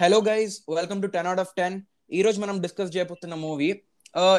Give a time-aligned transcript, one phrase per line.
[0.00, 1.74] Hello guys welcome to ten out of ten
[2.10, 3.68] ఈ రోజు మనం డిస్కస్ చేయబోతున్న movie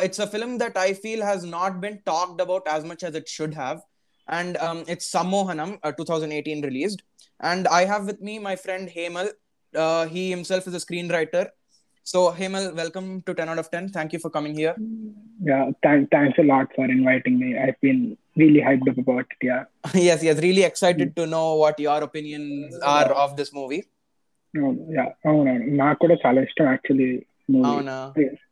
[0.06, 3.32] it's a film that I feel has not been talked about as much as it
[3.38, 3.80] should have
[4.28, 4.58] and
[4.94, 5.70] it's Sammohanam
[6.00, 7.02] two thousand eighteen released
[7.52, 9.32] and I have with me my friend Hemal
[10.16, 11.48] he himself is a screen writer
[12.08, 14.78] so Hemal welcome to ten out of ten thank you for coming here
[15.46, 17.48] Yeah, thank, thanks a lot for inviting me.
[17.64, 18.02] I've been
[18.36, 19.42] really hyped up about it.
[19.42, 19.64] Yeah.
[20.08, 23.97] yes yes really excited to know what your opinions are of this movie అవును, yeah.
[25.24, 27.10] అవునవును నాకు కూడా చాలా ఇష్టం actually
[27.50, 27.96] movie అవునా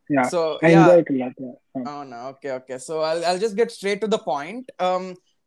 [0.10, 1.42] yeah so I yeah enjoy it lot
[1.88, 2.96] అవునా okay okay so
[3.26, 4.70] I'll just get straight to the point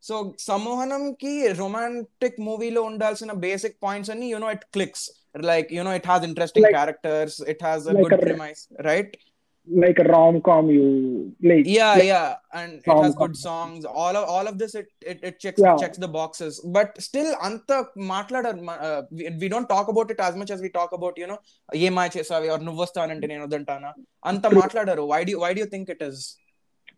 [0.04, 0.14] so
[0.46, 5.04] సమ్మోహనం కి romantic మూవీలో ఉండాల్సిన బేసిక్ పాయింట్స్ అన్ని you know it clicks
[5.44, 9.14] like you know it has interesting Like- characters it has a like good a- premise right
[9.71, 12.97] like a rom com you like yeah like yeah and rom-com.
[12.97, 15.77] it has good songs all of all of this it it, it checks yeah.
[15.77, 18.51] checks the boxes but still anta matlada
[18.87, 21.39] uh, we, we don't talk about it as much as we talk about you know
[21.73, 23.93] Ye Maaya Chesave or nuvvu stanante nenu dantana.
[24.31, 26.37] anta matladaru why do you, why do you think it is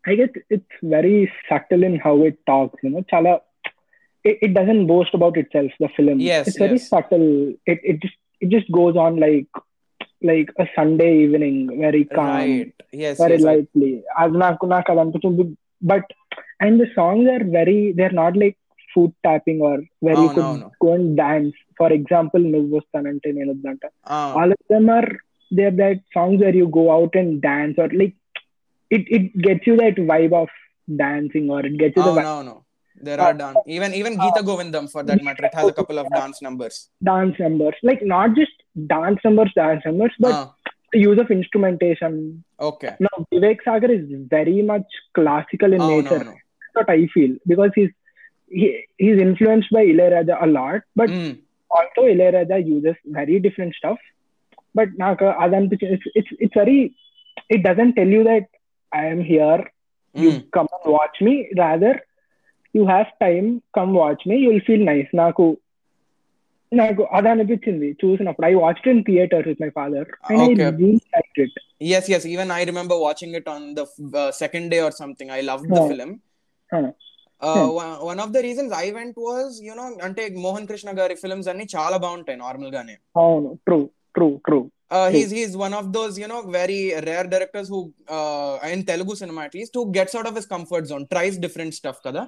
[0.07, 1.17] i guess it's very
[1.49, 3.33] subtle in how it talks you know chala
[4.29, 6.65] it, it doesn't boast about itself the film yes it's yes.
[6.65, 7.29] very subtle
[7.73, 9.61] it it just it just goes on like
[10.22, 13.92] like a Sunday evening, very calm, right yes very yes I- lightly.
[14.20, 15.44] అది నాకు నాకు అది అనిపించింది
[15.82, 16.10] but
[16.64, 18.56] and the songs are very they are not like
[18.88, 20.68] foot tapping or very అవును, అవును.
[20.84, 23.84] Go and dance for example నువ్వు వస్తానంటే నేను వద్దంట
[24.16, 25.08] ah, all of them are
[25.50, 28.14] they're that songs where you go out and dance or like
[28.90, 30.48] it it gets you that vibe of
[30.88, 32.54] dancing or it gets you the అవును vibe అవును
[33.01, 33.57] there uh, are dance.
[33.65, 36.89] Even even uh, Geeta Govindam, for that matter, it has a couple of dance numbers.
[37.03, 38.51] Dance numbers, like not just
[38.87, 40.47] dance numbers, dance numbers, but uh.
[40.93, 42.43] the use of instrumentation.
[42.59, 42.95] Okay.
[42.99, 46.19] Now Vivek Sagar is very much classical in oh, nature.
[46.19, 46.31] No, no.
[46.31, 47.89] That's what I feel because he's
[48.49, 51.37] he, he's influenced by Ilayaraja a lot, but mm.
[51.69, 53.97] also Ilayaraja uses very different stuff.
[54.73, 56.95] But it's, it's it's very
[57.49, 58.47] it doesn't tell you that
[58.93, 59.71] I am here.
[60.15, 60.21] Mm.
[60.21, 60.49] You hmm.
[60.53, 61.49] come and watch me.
[61.57, 62.01] Rather,
[62.75, 65.45] you have time come watch me you'll feel nice నాకు
[66.71, 68.45] నాకు అది అనిపించింది చూసినప్పుడు.
[68.47, 71.57] I watch in theatre with my father I it
[71.91, 72.23] yes yes.
[72.25, 75.29] Even i remember watching it on the uh, second day or something.
[75.37, 76.11] I loved the film.
[77.41, 77.67] Uh,
[78.01, 79.15] one, of the reasons i went
[79.67, 83.79] you know అంటే మోహన్ కృష్ణ గారి films అన్ని చాలా బాగుంటాయి normal గానే అవును true
[84.15, 84.59] true true
[85.15, 86.79] he's he's one of those you know very
[87.09, 87.79] rare directors who
[88.73, 92.23] in Telugu cinema at least who gets out of his comfort zone tries different stuff కదా?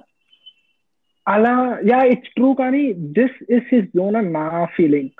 [1.27, 5.11] అలా yeah it's true కానీ this is his zone అని నా feeling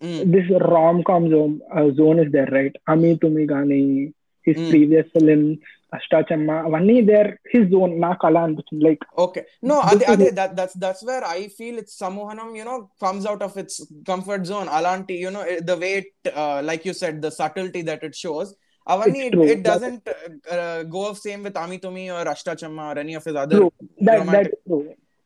[0.00, 0.30] mm.
[0.32, 2.74] this rom com zone uh, zone is there, right?
[2.86, 4.70] Ami Tumi Gani, his Mm.
[4.70, 5.58] previous films,
[5.94, 10.26] Ashtachamma, అవన్నీ there his zone నాకు అలా అనిపించింది like okay no This ade, is ade,
[10.28, 10.34] it.
[10.40, 13.74] that that's that's where I feel it's Samohanam you know comes out of its
[14.10, 16.10] comfort zone alanti you know the way it
[16.42, 18.48] uh, like you said the subtlety that it shows
[18.94, 19.48] avani It's it, true.
[19.54, 21.04] it doesn't uh, uh, go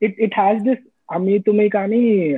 [0.01, 2.33] it it has this Ami Thumi కానీ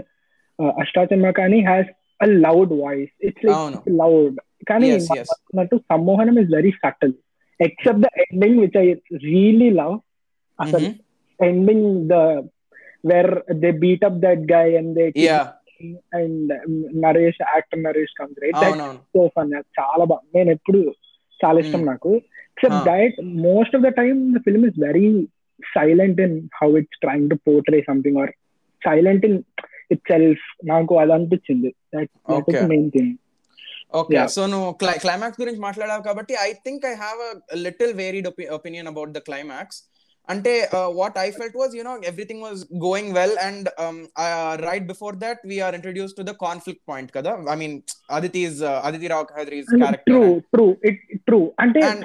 [0.59, 1.87] అష్టాచమ్మ కానీ has
[2.21, 3.45] a loud voice it's
[3.89, 4.99] loud కానీ
[5.91, 7.13] Sammohanam is very subtle
[7.61, 9.99] except the ending which I really love
[10.61, 10.89] అసలు
[11.45, 12.13] ending the
[13.05, 15.29] where they beat up that guy and they
[16.13, 16.53] and
[16.95, 18.57] Naresh actor Naresh comes right
[18.97, 20.93] so fun చాలా బాగుంది నేను ఎప్పుడు
[21.45, 21.65] చాలా mm.
[21.65, 22.21] ఇష్టం నాకు.
[22.51, 25.27] Except that most of the time the film is very
[25.60, 28.32] silent in how it's trying to portray something or
[28.82, 29.38] silent in
[29.94, 32.56] it self నాకు అది అనిపించింది that that Okay.
[32.56, 33.12] Is main thing
[34.00, 34.28] okay Yeah.
[34.34, 34.68] So నువ్వు
[35.02, 37.32] climax గురించి మాట్లాడావు కాబట్టి I think I have a
[37.66, 38.28] little varied
[38.58, 39.80] opinion about the climax
[40.28, 40.50] అంటే
[40.98, 43.66] what I felt was you know everything was going well and
[44.64, 47.74] right before that we are introduce to the conflict point కదా I mean
[48.18, 48.58] Aditi's
[48.88, 52.04] Aditi Rao ఖైదరీస్ true character true it true అంటే and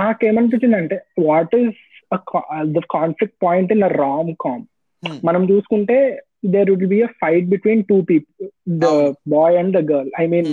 [0.00, 1.80] నాకేమనిపించింది అంటే what is
[2.75, 4.63] the conflict point in rom com
[5.23, 5.97] మనం చూసుకుంటే
[6.45, 8.87] there would be a fight between two people the
[9.27, 10.49] boy and the girl I mean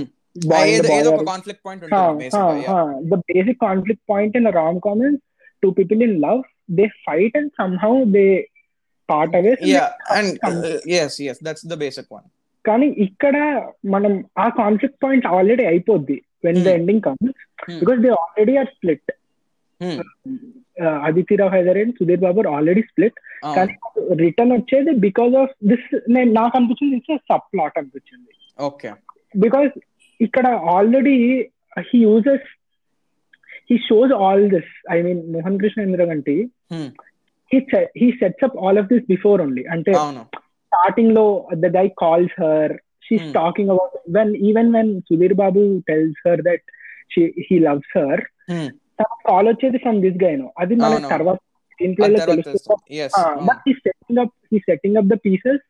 [3.09, 5.17] the basic conflict point in rom com in
[5.63, 8.27] two people in love they fight and somehow they
[9.09, 9.53] part away
[12.65, 13.37] కానీ ఇక్కడ
[13.87, 17.39] మనం ఆ conflict point already అయిపోద్ది when the ending comes
[17.81, 19.11] because they already are split
[21.07, 23.19] Aditi Rao Hydari and Sudheer Babu already split
[23.57, 23.75] కానీ
[24.21, 28.33] return వచ్చేది because of this నేను నాకు అనిపించింది ఇట్స్ సబ్ ప్లాట్ అనిపించింది.
[28.59, 28.91] ఓకే
[29.35, 29.73] బికాస్
[30.21, 31.17] ఇక్కడ already
[31.91, 32.49] he uses
[33.71, 36.37] he shows all this I mean Mohan Krishna Indraganti
[38.01, 39.95] he sets up all of this before only అంటే
[40.73, 42.75] స్టార్టింగ్లో the guy calls her
[43.11, 46.61] about when even when Sudhir Babu tells her that
[47.11, 48.17] she he loves her
[48.49, 48.69] Hmm.
[49.29, 50.95] Call వచ్చేది from this guy no అది మన.
[51.13, 51.39] తర్వాత
[51.73, 52.77] screenplay లో
[53.49, 55.63] but ఈ setting up ఈ setting up the pieces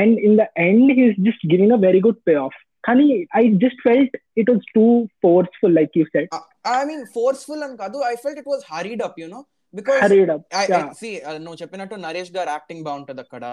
[0.00, 2.56] and in the end he's just giving a very good payoff
[2.88, 3.06] కానీ
[3.36, 4.86] I just felt it was too
[5.24, 6.34] forceful like you set
[6.76, 7.98] I mean forceful అని కాదు.
[8.12, 9.40] I felt it was hurried up you know
[9.74, 10.44] because hurried up
[10.94, 13.44] see నువ్వు చెప్పినట్టు నరేష్ గారు acting బాగుంటది అక్కడ.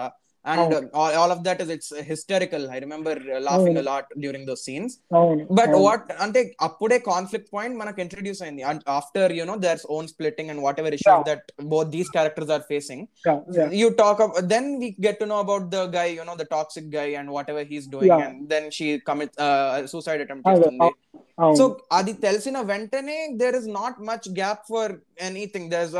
[0.52, 0.76] and oh.
[0.76, 3.82] uh, all, all of that is it's hysterical i remember uh, laughing oh.
[3.82, 5.46] a lot during those scenes oh.
[5.58, 5.82] but oh.
[5.86, 10.50] what ante appude conflict point manaku introduce ayindi and after you know there's own splitting
[10.54, 11.22] and whatever issue yeah.
[11.30, 11.42] that
[11.74, 13.40] both these characters are facing yeah.
[13.58, 13.70] Yeah.
[13.82, 16.88] you talk about then we get to know about the guy you know the toxic
[16.98, 21.25] guy and whatever he's doing and then she commits uh, suicide attempt oh, అదే, చేస్తుంది
[21.39, 21.57] అవును.
[21.59, 21.65] So
[21.97, 24.93] అది తెలిసిన వెంటనే there is not much gap for
[25.27, 25.95] anything there is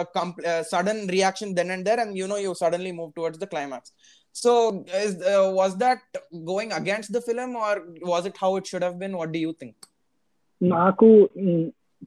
[0.72, 3.94] sudden reaction then and there and you know you suddenly move towards the climax
[4.36, 4.52] so
[5.60, 6.04] was that
[6.50, 7.80] going against the film or
[8.12, 9.80] was it how it should have been what do you think
[10.62, 11.10] నాకు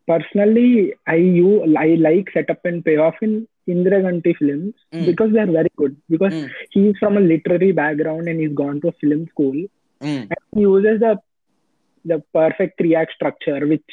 [0.09, 0.69] personally
[1.13, 1.49] I you
[1.81, 3.37] I like setup and pay of in
[3.69, 5.03] ఇందిరాగంటి films Mm.
[5.09, 6.35] Because they are very good because
[6.73, 9.61] he's from a literary background and is gone to film school
[10.01, 11.11] he uses the
[12.08, 13.84] the perfect three-act structure, which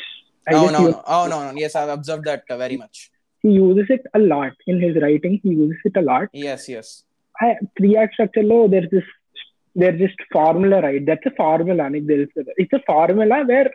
[0.48, 1.02] I oh, no, no.
[1.06, 3.10] oh no, no, yes, I've observed that uh, very much.
[3.42, 5.40] He uses it a lot in his writing.
[5.42, 6.28] He uses it a lot.
[6.32, 7.02] Yes, yes.
[7.40, 7.56] I,
[7.98, 8.68] act structure low.
[8.68, 9.04] There's this.
[9.76, 11.04] There's just formula, right?
[11.04, 11.90] That's a formula.
[11.92, 13.70] It's a formula where.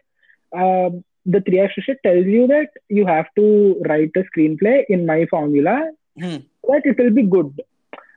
[0.56, 0.90] Uh,
[1.26, 5.92] the three structure tells you that you have to write a screenplay in my formula
[6.18, 6.38] hmm.
[6.64, 7.52] that it will be good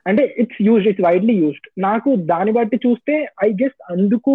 [0.09, 3.15] అంటే it's used it's widely used నాకు దాన్ని బట్టి చూస్తే
[3.47, 4.33] I guess అందుకు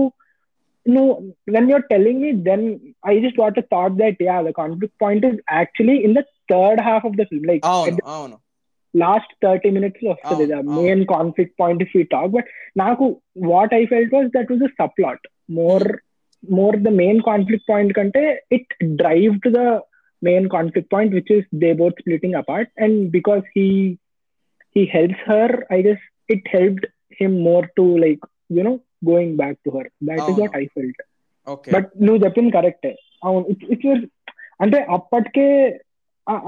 [0.86, 4.98] no, when you're telling me, then I just got the thought that yeah, the conflict
[4.98, 8.40] point is actually in the third half of the film, like oh, no, oh, no.
[8.94, 10.62] last thirty minutes of oh, the oh.
[10.62, 11.14] main oh.
[11.14, 12.32] conflict point if we talk.
[12.32, 12.44] But
[12.74, 16.54] now, what I felt was that was a subplot more, hmm.
[16.54, 17.94] more the main conflict point.
[17.94, 18.66] Kante, it
[18.96, 19.82] drives the
[20.22, 23.98] main conflict point, which is they both splitting apart, and because he
[24.70, 25.98] he helps her, I guess
[26.28, 30.53] it helped him more to like you know going back to her that is what
[30.55, 30.61] అవును.
[30.63, 30.99] i felt
[31.47, 32.91] okay but నువ్వు చెప్పింది కరెక్టే
[33.27, 34.05] అవును it's it's
[34.63, 35.47] అంటే అప్పటికే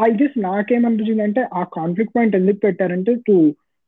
[0.06, 3.36] I guess నాకేమనిపించింది అంటే ఆ conflict point ఎందుకు పెట్టారంటే to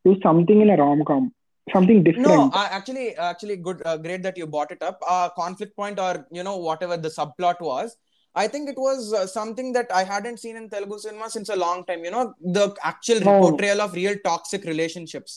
[0.06, 1.28] to something in rom com
[1.68, 4.98] something No, different uh, actually, actually, good, uh, great that you brought it up.
[5.14, 7.88] Uh, conflict point, or you know, whatever the subplot was.
[8.36, 11.60] I think it was uh, something that I hadn't seen in Telugu cinema since a
[11.66, 12.02] long time.
[12.08, 12.24] You know,
[12.58, 13.36] the actual No.
[13.44, 15.34] portrayal of real toxic relationships.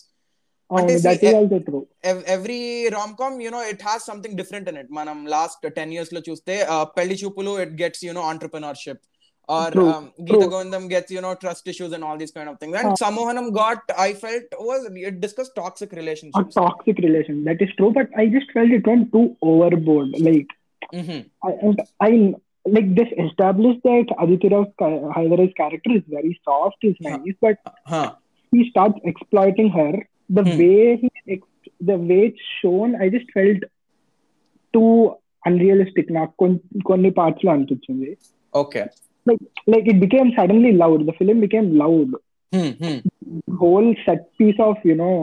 [0.67, 1.87] What oh, that is also true.
[2.03, 4.91] Every rom com, you know, it has something different in it.
[4.91, 8.97] Manam last 10 years lo chuste, uh, Pelli Chupulu, it gets, you know, entrepreneurship.
[9.47, 12.75] Or true, um, gets, you know, trust issues and all these kind of things.
[12.75, 16.55] And uh, Sammohanam got, I felt, was it discussed toxic relationships.
[16.55, 17.43] Toxic relation.
[17.43, 20.19] That is true, but I just felt it went too overboard.
[20.19, 20.47] Like.
[20.93, 21.27] Mm-hmm.
[21.47, 22.33] I, I,
[22.67, 24.65] like this established that Aditya
[25.55, 27.57] character is very soft, is nice, but
[28.51, 30.58] he starts exploiting her The Hmm.
[30.58, 31.48] way he ex-
[31.88, 33.60] the way it's shown, I just felt
[34.76, 35.08] too
[35.46, 36.10] unrealistic.
[36.10, 38.18] నాకు కొన్- కొన్ని parts లో అనిపించింది
[38.54, 38.86] Okay.
[39.70, 41.00] like it became suddenly loud.
[41.06, 42.10] The film became loud.
[42.52, 42.70] Hmm.
[42.80, 42.98] Hmm.
[43.54, 45.14] Whole set piece of you know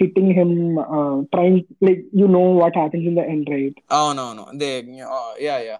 [0.00, 3.76] hitting him, uh, trying like you know what happens in the end, right?
[3.90, 4.44] Oh no no.
[4.60, 4.72] They.
[5.16, 5.78] Uh, yeah yeah.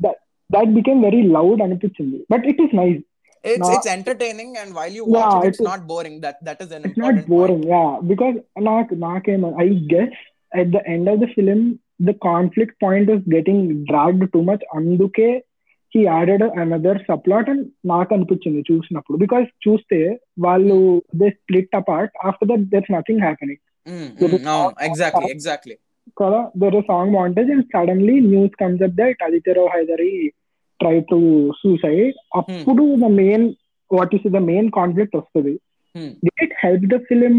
[0.50, 2.18] That became very loud అనిపించింది.
[2.32, 3.00] But it is nice.
[3.43, 6.22] it's it's entertaining and while you watch it, it's, not boring.
[6.22, 8.00] That that is an it's not boring yeah.
[8.05, 9.27] Because not not
[9.58, 10.12] i guess
[10.53, 14.62] at the end of the film the conflict point is getting dragged too much.
[14.74, 15.41] Anduke
[15.89, 22.12] he added another subplot and naaku anipinchindi chusinappudu because chuste while they split apart.
[22.24, 23.60] After that there's nothing happening.
[23.86, 25.77] No exactly exactly.
[26.17, 30.34] There is mm, a song montage and suddenly news comes up that Aditi Rao Hydari
[30.78, 33.56] Hydari tried to suicide అప్పుడు the main
[33.90, 35.60] what is the main conflict వస్తుంది
[35.96, 36.12] Hmm.
[36.26, 37.36] did it help the film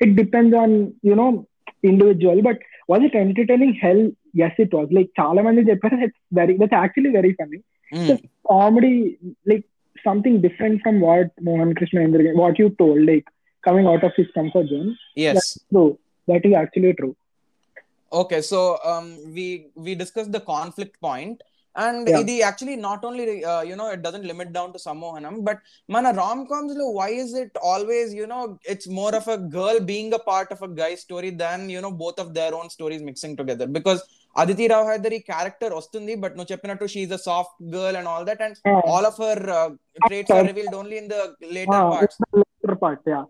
[0.00, 1.46] it depends on you know
[1.82, 6.56] individual but was it entertaining hell yes it was like చాలా మంది చెప్పారు it's very
[6.56, 7.60] that's actually very funny
[7.94, 8.18] Mm,
[8.50, 9.64] comedy like
[10.04, 13.24] something different from what mohan krishna Indra, what you told like
[13.62, 15.34] coming out of his comfort zone yes.
[15.34, 17.14] that's true that is actually true
[18.12, 21.42] Okay, so um, we we discussed the conflict point,
[21.75, 23.25] and ఇది actually not only
[23.69, 25.59] you know it doesn't limit down to Sammohanam but
[25.89, 28.39] మన రామ్ కామ్స్లో why is it always you know
[28.73, 32.21] it's more of a girl being a part of a guy story than you know both
[32.25, 34.01] of their own stories mixing together because
[34.35, 38.27] Aditi Rao Hydari ఈ character వస్తుంది but నువ్వు చెప్పినట్టు she's a soft girl and all
[38.29, 38.57] that and
[38.91, 39.43] all of her
[40.01, 41.17] traits are revealed only in the
[41.57, 43.21] later part yeah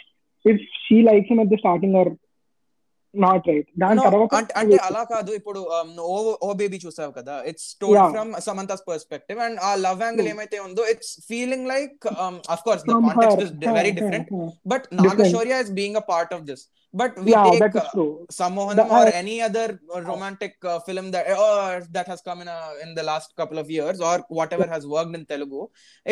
[0.45, 2.07] if, if she likes him at the starting or
[3.13, 3.65] not, right?
[3.81, 6.17] దాని తర్వాత అంటే అలా కాదు ఇప్పుడు um, ఓ
[6.47, 8.07] ఓ baby చూసావు కదా it's Yeah.
[8.15, 10.35] From Samantha's perspective and ఆ love angle True.
[10.35, 12.05] ఏమైతే ఉందో it's feeling like
[12.55, 14.29] of course the context is very different.
[14.73, 16.63] But Naga Shaurya is being a part of this
[17.00, 18.10] but we Yeah, take that is true.
[18.36, 19.64] Samohanam The- or I- any other
[20.10, 23.68] romantic uh, film that uh, that has come in a, in the last couple of
[23.76, 25.62] years or whatever has worked in Telugu,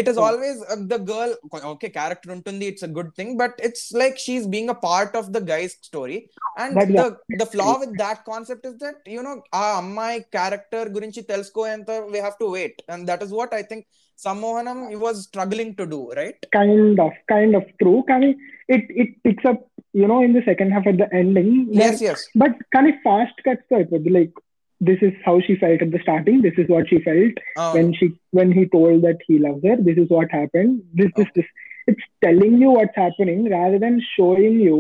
[0.01, 0.27] it is Yeah.
[0.27, 1.31] always uh, the girl.
[1.73, 5.27] Okay, character untundi, it's a good thing, but it's like she's being a part of
[5.37, 6.19] the guy's story.
[6.63, 7.07] And That- the
[7.43, 12.21] the flaw with that concept is that you know, ఆ అమ్మాయి character గురించి తెలుసుకోయేంత we
[12.29, 13.83] have to wait, and that is what I think
[14.27, 16.39] Samohanam was struggling to do, right?
[16.59, 18.29] kind of kind of true కానీ
[18.75, 19.61] it it picks up
[20.01, 21.51] you know in the second half at the ending
[21.81, 22.21] Yes, yes.
[22.43, 24.33] but కానీ fast cuts తో అయిపోద్ది like
[24.81, 27.87] this is how she felt at the starting this is what she felt Um, when
[27.99, 28.07] she
[28.39, 31.49] when he told that he loves her this is what happened this this this
[31.91, 34.79] it's telling you what's happening rather than showing you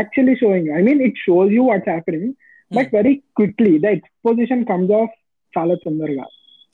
[0.00, 2.26] actually showing you i mean it shows you what's happening
[2.70, 2.94] but Hmm.
[2.98, 5.12] very quickly the exposition comes off
[5.52, 6.24] చాలా తొందరగా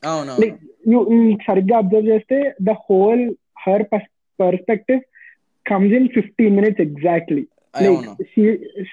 [0.02, 0.56] అవును like
[0.92, 3.23] you mm, సరిగ్గా observe చేస్తే the whole
[3.64, 3.84] her
[4.40, 5.00] perspective
[5.69, 7.43] Comes in fifteen minutes exactly
[7.75, 8.05] like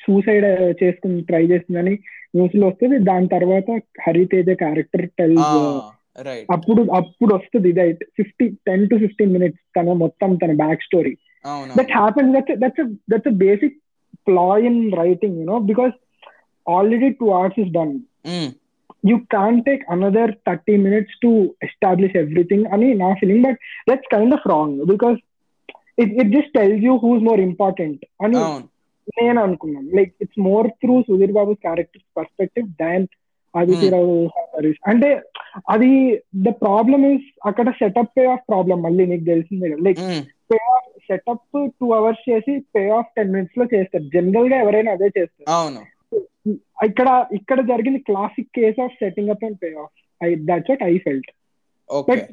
[0.04, 0.46] suicide
[0.82, 1.94] చేసుకుని try చేస్తుందని
[2.36, 2.98] న్యూస్లో వస్తుంది.
[2.98, 3.68] దాని తర్వాత
[4.06, 5.36] హరితేజ క్యారెక్టర్ టెల్
[6.50, 10.52] అప్పుడు అప్పుడు వస్తుంది ఇది అయితే fifty ten to fifteen minutes తన మొత్తం తన
[10.82, 11.14] backstory
[11.76, 13.76] that happens that's that's that's basic
[14.28, 15.94] flaw in writing you know because
[16.66, 17.96] already two hours is done
[18.28, 18.46] Mm.
[19.04, 21.28] you can't take another 30 minutes to
[21.62, 22.66] establish everything.
[22.66, 23.56] I mean, not feeling, but
[23.86, 24.40] that's kind of
[25.98, 27.98] just tells you who's more important.
[28.20, 28.66] I mean, అవును.
[29.16, 29.88] నేను అనుకున్నాను.
[29.96, 33.04] Like it's more through Sudheer Babu character perspective than
[33.54, 34.14] Aditya Rao
[34.54, 35.08] Harish అంటే
[35.74, 35.90] అది
[36.46, 40.00] the problem is అక్కడ setup pay of problem మళ్ళీ నీకు తెలిసిందే like.
[40.74, 41.44] Payoff setup
[41.78, 44.04] two hours చేసి పే ఆఫ్ టెన్ మినిట్స్లో చేస్తారు.
[44.16, 45.46] జనరల్గా ఎవరైనా అదే చేస్తారు.
[46.86, 51.30] ఇక్కడ ఇక్కడ జరిగింది classic case of setting up and payoff I that's what I felt
[52.10, 52.26] but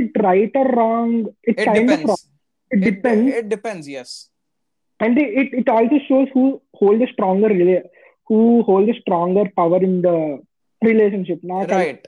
[0.00, 1.18] it right or wrong
[1.50, 2.24] it it kind of
[2.70, 3.32] It, depends.
[3.32, 4.28] It, depends, yes.
[5.00, 7.48] And it, it also shows who hold the stronger
[8.26, 10.38] who hold the stronger power in the
[10.82, 11.40] relationship.
[11.42, 12.06] Not right.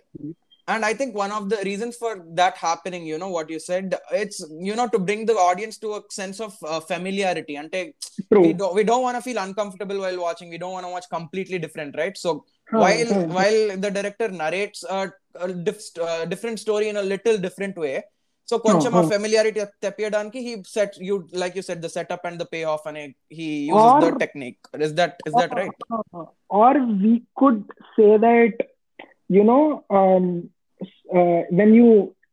[0.68, 3.94] And i think one of the reasons for that happening you know what you said
[4.12, 7.96] it's you know to bring the audience to a sense of uh, familiarity and take
[8.32, 8.42] True.
[8.42, 11.06] we don't, we don't want to feel uncomfortable while watching we don't want to watch
[11.10, 13.24] completely different right so huh, while huh.
[13.38, 18.04] while the director narrates a, a diff, uh, different story in a little different way
[18.49, 19.11] so కొంచెం ఆ Uh-huh.
[19.13, 22.97] familiarity తెప్పియడానికి he set you like you said the setup and the payoff and
[23.37, 25.75] he uses the Or- technique is that is that right
[26.61, 26.71] or
[27.05, 27.61] we could
[27.95, 28.53] say that
[29.29, 29.63] you know
[29.99, 30.25] um,
[31.17, 31.89] uh, when you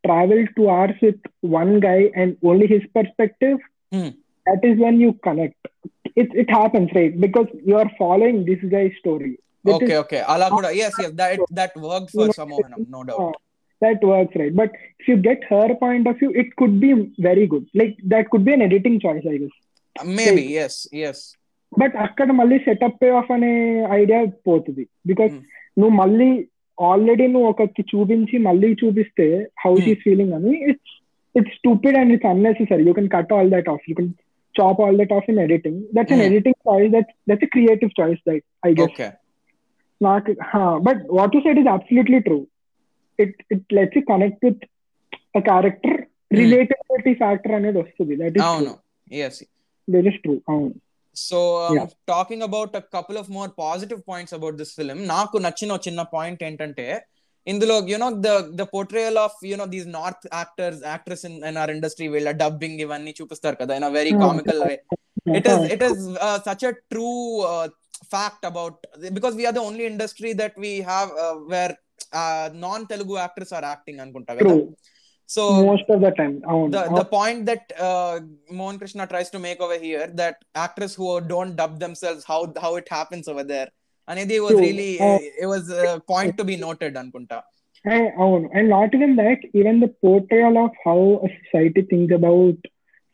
[0.07, 1.21] travel two hours with
[1.61, 3.59] one guy and only his perspective
[3.95, 4.11] Hmm.
[4.47, 5.59] that is when you connect
[6.21, 9.33] it, it happens right because you are following this guy's story
[9.67, 13.21] That okay is- okay అలా కూడా yes yes that that worked for Samohanam no doubt
[13.27, 13.35] uh,
[13.83, 14.71] that works right but
[15.01, 18.45] if you get her point of view it could be very good like that could
[18.49, 19.57] be an editing choice i guess
[20.19, 21.21] maybe yes yes
[21.73, 23.51] but అక్కడ మళ్ళీ setup pay of అనే
[23.99, 25.45] idea పోతుంది because Hmm.
[25.77, 26.27] నువ్వు మళ్ళీ
[26.79, 29.27] ఆల్రెడీ నువ్వు ఒకరికి చూపించి మళ్ళీ చూపిస్తే
[29.62, 29.83] హౌ Hmm.
[29.87, 30.95] షీస్ ఫీలింగ్ అని it's
[31.35, 34.11] it's stupid and it's unnecessary you can cut all that off you can
[34.55, 36.29] chop all that off in editing that's an Hmm.
[36.31, 39.11] Editing choice that that's creative choice that I guess okay
[40.01, 40.31] నాకు
[40.89, 42.39] but what you said is absolutely true
[43.20, 44.64] It it let's connect with
[45.38, 46.02] a character
[46.34, 48.16] relatability factor అనేది వస్తుంది.
[48.16, 48.76] That is అవును.
[49.14, 49.44] yes.
[49.90, 50.74] That is true అవును.
[51.16, 51.70] So.
[52.08, 56.44] Talking about a couple of more positive points about this film నాకు నచ్చిన చిన్న point
[56.44, 57.06] ఏంటంటే
[57.48, 62.08] ఇందులో you know the the portrayal of you know these north actors actress in in our industry
[62.08, 64.12] వీళ్ళ dubbing ఇవన్నీ చూపిస్తారు కదా in a very.
[64.12, 64.82] Comical way
[65.28, 67.68] it is it is uh, such a true uh,
[68.14, 68.76] fact about
[69.16, 70.54] because we are the only industry that
[72.07, 74.75] we have uh, where uh, non Telugu actors are acting అనుకుంటా కదా true
[75.29, 78.21] so most of the time అవును the the point that uh,
[78.51, 82.77] Mohan Krishna tries to make over here that actors who don't dub themselves how how
[82.77, 83.69] it happens over there
[84.09, 84.61] అనేది was True.
[84.61, 87.43] really Uh, it was a point to be noted అనుకుంటా
[87.93, 90.99] And, అవును and not even that even the portrayal of how
[91.39, 92.62] society thinks about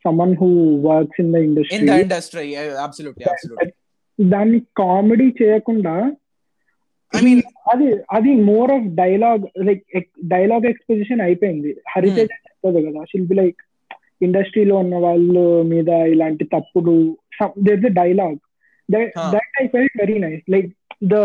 [0.07, 3.71] someone who works in the industry in the industry yeah, absolutely absolutely
[4.19, 6.11] దాన్ని comedy చేయకుండా
[7.13, 9.83] I mean- he- అది అది more of dialogue like
[10.27, 13.59] dialogue exposition అయిపోయింది హరితేజ చెప్తుంది కదా షిల్ be like
[14.21, 16.95] ఇండస్ట్రీలో ఉన్న వాళ్ళు మీద ఇలాంటి తప్పుడు
[17.63, 18.39] there the dialogue
[18.89, 19.31] Huh.
[19.33, 20.69] That I felt very nice like
[21.09, 21.17] the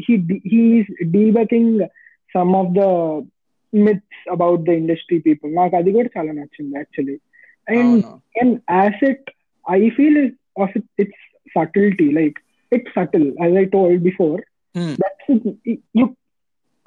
[0.00, 0.14] he
[0.46, 1.80] he's డీబకింగ్
[2.34, 2.84] some of the
[3.72, 7.16] myths about the industry people నాకు అది కూడా చాలా నచ్చింది యాక్చువల్లీ
[7.66, 9.22] అండ్ అవును an asset
[9.66, 11.18] i feel is of it, its
[11.56, 12.36] subtlety like
[12.72, 13.52] it's subtle as
[14.75, 14.95] Hmm.
[15.01, 15.79] That's it.
[15.93, 16.15] you,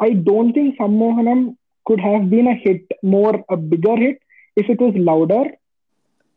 [0.01, 4.21] I don't think Sammohanam could have been a hit, more a bigger hit,
[4.57, 5.51] if it was louder,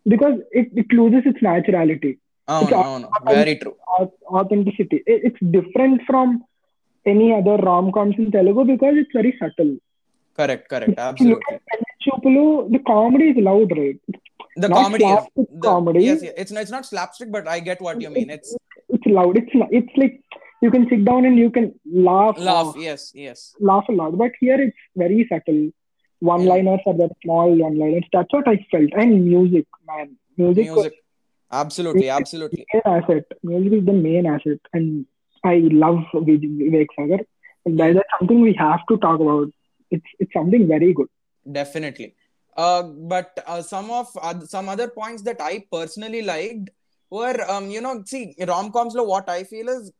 [0.08, 2.18] because it, it loses its naturality.
[2.48, 3.10] Oh, it's no, no.
[3.25, 3.75] very true.
[4.28, 5.04] Authenticity.
[5.06, 6.44] It, it's different from
[7.06, 9.78] any other rom coms in Telugu because it's very subtle.
[10.36, 11.60] Correct, correct, absolutely.
[12.06, 14.00] The comedy is loud, right?
[14.58, 16.04] The not comedy is the, comedy.
[16.04, 18.30] Yes, yes, it's it's not slapstick, but I get what you mean.
[18.30, 18.56] It's
[18.90, 19.38] it's loud.
[19.38, 20.22] It's it's like
[20.62, 24.18] you can sit down and you can laugh, laugh uh, yes yes laugh a lot.
[24.18, 25.70] But here it's very subtle.
[26.20, 28.06] One-liners are the small one-liners.
[28.12, 28.92] That's what I felt.
[28.94, 30.94] And music, man, music, was music
[31.52, 33.24] absolutely absolutely the main asset.
[33.44, 35.06] Music is the main asset, and
[35.44, 37.20] I love Vivek Sagar.
[37.66, 39.48] And that is something we have to talk about.
[39.92, 41.08] It's it's something very good.
[41.56, 42.16] definitely
[42.58, 46.70] uh but uh, some of uh, some other points that i personally liked
[47.10, 49.92] were um you know see rom-coms lo what i feel is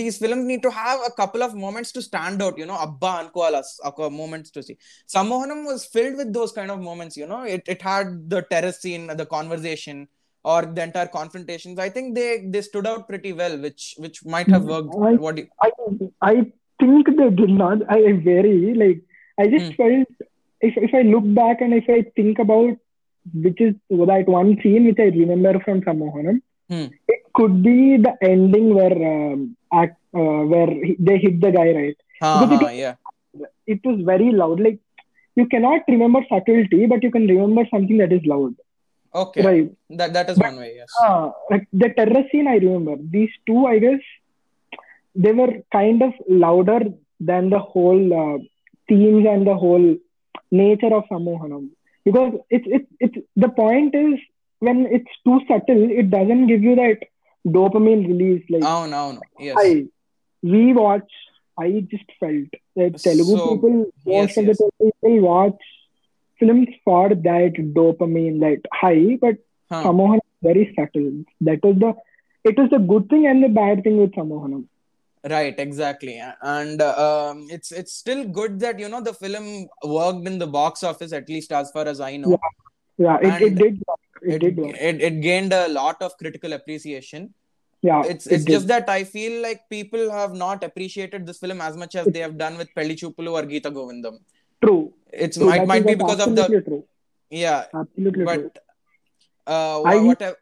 [0.00, 3.12] these films need to have a couple of moments to stand out you know abba
[3.20, 4.76] and ankoalas moments to see
[5.14, 8.80] sammohanam was filled with those kind of moments you know it, it had the terrace
[8.80, 10.06] scene the conversation
[10.44, 14.48] or the entire confrontations i think they they stood out pretty well which which might
[14.48, 15.70] have worked I- what do you, I
[16.22, 16.34] I
[16.80, 17.78] think they did not.
[17.90, 19.00] I I very like
[19.38, 19.76] I just Hmm.
[19.80, 20.08] felt
[20.60, 22.76] if if I look back and if I think about
[23.34, 26.86] which is that one scene which I remember from Sammohanam, Hmm.
[27.08, 31.72] it could be the ending where um, act uh, where he, they hit the guy
[31.72, 31.96] right.
[32.22, 32.94] Ha, Because ha, it- yeah
[33.66, 34.60] It was very loud.
[34.60, 34.78] Like
[35.36, 38.54] you cannot remember subtlety, but you can remember something that is loud.
[39.20, 39.68] okay Right.
[39.98, 42.96] that that is But- one way yes Uh, like the terrace scene, I remember.
[43.16, 44.02] These two, I guess,
[45.14, 46.80] they were kind of louder
[47.30, 48.38] than the whole uh,
[48.88, 49.86] themes and the whole
[50.50, 51.64] nature of Sammohanam
[52.08, 54.18] because it's it's it's the point is
[54.66, 57.08] when it's too subtle, it doesn't give you that
[57.46, 58.44] dopamine release.
[58.50, 59.20] Like oh no, no.
[59.38, 59.56] yes.
[59.58, 59.86] I
[60.44, 61.16] rewatch.
[61.58, 65.62] I just felt that so, Telugu people, most yes, of the people watch
[66.40, 69.18] films for that dopamine, that high.
[69.20, 69.38] But
[69.70, 69.82] huh.
[69.84, 71.24] Sammohanam very subtle.
[71.40, 71.94] That was the
[72.44, 74.66] it was the good thing and the bad thing with Sammohanam.
[75.28, 76.94] Right, exactly, and uh,
[77.30, 81.12] um, it's it's still good that you know the film worked in the box office
[81.12, 82.38] at least as far as I know.
[82.98, 83.98] Yeah, it, it did work.
[84.22, 84.76] It, It, did work.
[84.78, 87.34] it it gained a lot of critical appreciation.
[87.82, 88.52] Yeah, It's it it's did.
[88.52, 92.20] just that I feel like people have not appreciated this film as much as they
[92.20, 94.18] have done with Pelli Chupulu or Geeta Govindam.
[94.64, 94.92] true.
[95.12, 96.84] It's might might be because of the true.
[97.30, 98.50] yeah, Absolutely but true.
[99.46, 100.36] uh, I- wha- whatever.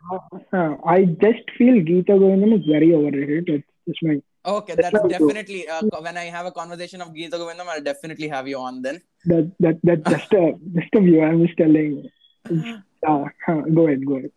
[0.52, 3.62] Uh, I just feel Geeta Govindam is very overrated.
[3.86, 7.66] It's just my Okay, That's definitely uh, when I have a conversation of Geeta Govindam,
[7.66, 9.02] I'll definitely have you on then.
[9.24, 11.22] that that that's just a just a view.
[11.22, 12.08] I'm just telling.
[13.06, 13.28] Huh,
[13.72, 14.30] go ahead, go ahead.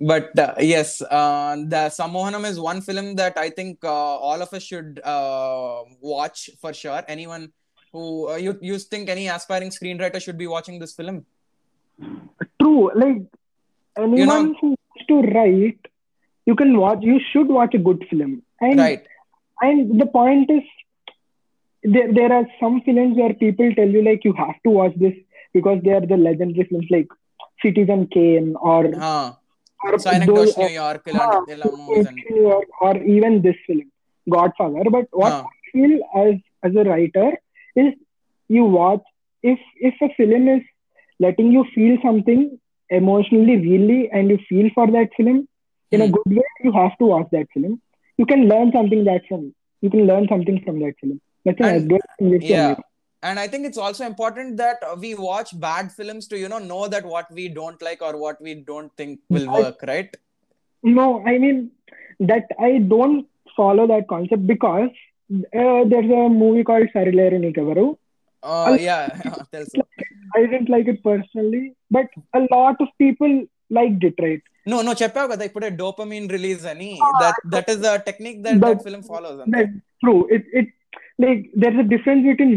[0.00, 4.52] but uh, yes uh, the sammohanam is one film that i think uh, all of
[4.52, 7.52] us should uh, watch for sure anyone
[7.92, 11.24] who uh, you you think any aspiring screenwriter should be watching this film
[12.60, 12.90] True.
[12.94, 13.22] Like
[13.98, 15.86] anyone know- who wants to write,
[16.46, 16.98] you can watch.
[17.02, 18.42] You should watch a good film.
[18.60, 19.06] And right
[19.60, 20.62] and the point is
[21.82, 25.14] there, there are some films where people tell you like you have to watch this
[25.52, 27.08] because they are the legendary films like
[27.62, 29.38] Citizen Kane or ah.
[32.44, 33.90] or, or even this film
[34.28, 34.84] Godfather.
[34.90, 35.32] But what.
[35.32, 37.32] I feel as as a writer
[37.76, 37.94] is
[38.48, 39.02] you watch
[39.42, 40.62] if if a film is
[41.18, 42.58] letting you feel something
[42.90, 45.46] emotionally really and you feel for that film mm.
[45.92, 47.80] in a good way you have to watch that film
[48.20, 49.42] you can learn something that from
[49.80, 51.20] you can learn something from that film.
[51.44, 52.74] That's an and, yeah.
[53.22, 56.86] And I think it's also important that we watch bad films to you know know
[56.94, 60.14] that what we don't like or what we don't think will I, work, right?
[60.82, 61.70] No, I mean
[62.32, 64.90] that I don't follow that concept because
[65.32, 67.96] uh, there's a movie called Sarileru Neekevvaru.
[68.42, 69.08] Oh, uh, yeah.
[70.34, 74.42] I didn't like it personally, but a lot of people liked it, right?
[74.71, 76.91] no no చెప్పావు కదా ఇప్పుడే dopamine release అని
[77.23, 79.69] that that is the technique that that That- film follows That,
[80.03, 80.21] true.
[80.37, 80.67] It it
[81.23, 82.53] like there's a difference between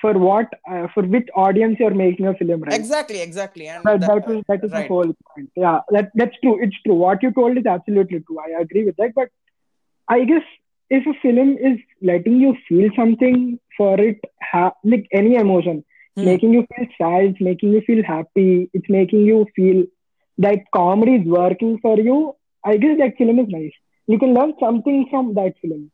[0.00, 2.74] for what uh, for which audience you're making a film, right?
[2.78, 4.88] exactly exactly and That, that- that is that is right.
[4.88, 5.48] the whole point.
[5.64, 6.56] Yeah, that that's true.
[6.66, 6.98] It's true.
[7.04, 8.38] What you told is absolutely true.
[8.46, 9.12] I agree with that.
[9.20, 9.30] But
[10.08, 10.46] I guess
[10.90, 11.76] if a film is
[12.10, 13.36] letting you feel something
[13.78, 14.20] for it,
[14.52, 15.78] ha- like any emotion,
[16.16, 16.24] Hmm.
[16.30, 19.78] making you feel sad, it's making you feel happy, it's making you feel
[20.39, 22.35] that comedy is working for you.
[22.63, 23.71] I guess that film is nice.
[24.07, 25.91] You can learn something from that film.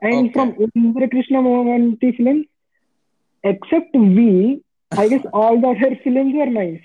[0.00, 0.32] And Okay.
[0.32, 2.46] from Indra Krishna Mohanty films,
[3.44, 6.82] except we, I guess all the other films were nice.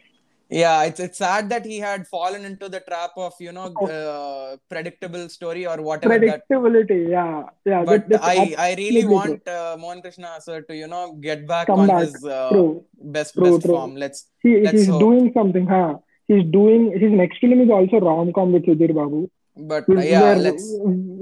[0.58, 3.88] yeah it's it's sad that he had fallen into the trap of you know Oh.
[3.96, 7.34] uh, predictable story or whatever that predictability yeah
[7.72, 8.38] yeah but that- i
[8.68, 12.00] i really want uh, mohan krishna sir to you know get back Come on back.
[12.06, 12.70] his uh, true
[13.18, 13.76] best True, best true.
[13.76, 15.04] form let's he, Let's he's hope.
[15.08, 15.92] doing something huh
[16.28, 19.30] he's doing his next film is also rom-com with Sudhir Babu.
[19.72, 20.66] But uh, yeah let's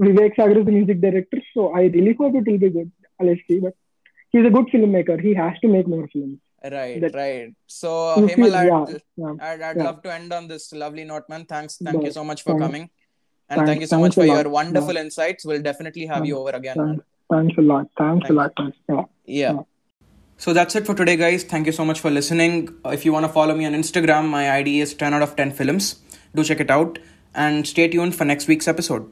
[0.05, 2.91] Vivek Sagar is the music director so I really hope it will be good
[3.27, 3.73] let's see but
[4.31, 5.21] he's a good filmmaker.
[5.21, 6.39] He has to make more films.
[6.73, 7.53] Right that- right.
[7.67, 9.33] So You uh, Hemal feel- I'd, yeah, yeah.
[9.47, 9.83] I'd, I'd yeah.
[9.83, 12.65] love to end on this lovely note man thanks thank you so much for thanks-
[12.65, 12.89] coming.
[13.49, 15.45] And thanks- thank you so much for your wonderful insights.
[15.45, 16.77] We'll definitely have you over again.
[16.77, 17.01] Man.
[17.31, 17.87] thanks, a lot.
[17.97, 18.53] Thanks Thank a lot
[18.89, 19.03] yeah.
[19.25, 19.59] Yeah.
[20.37, 21.43] So that's it for today, guys.
[21.43, 22.75] Thank you so much for listening.
[22.85, 25.35] Uh, If you want to follow me on Instagram, my ID is 10 out of
[25.35, 25.99] 10 films.
[26.35, 26.99] Do check it out
[27.33, 29.09] and stay tuned for next week's episode.